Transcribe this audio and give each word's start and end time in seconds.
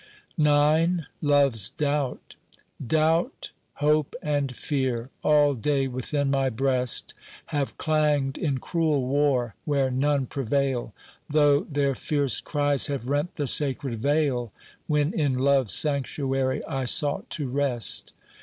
IX 0.35 1.03
LOVE'S 1.21 1.69
DOUBT 1.77 2.35
DOUBT, 2.87 3.51
Hope, 3.75 4.15
and 4.23 4.55
Fear, 4.55 5.11
all 5.23 5.53
day 5.53 5.87
within 5.87 6.31
my 6.31 6.49
breast 6.49 7.13
Have 7.53 7.77
clanged 7.77 8.35
in 8.35 8.57
cruel 8.57 9.05
war 9.05 9.53
where 9.63 9.91
none 9.91 10.25
prevail, 10.25 10.91
Though 11.29 11.65
their 11.65 11.93
fierce 11.93 12.41
cries 12.41 12.87
have 12.87 13.09
rent 13.09 13.35
the 13.35 13.45
sacred 13.45 13.99
veil, 13.99 14.51
When 14.87 15.13
in 15.13 15.37
Love's 15.37 15.75
sanctuary 15.75 16.65
I 16.67 16.85
sought 16.85 17.29
to 17.37 17.47
rest. 17.47 18.11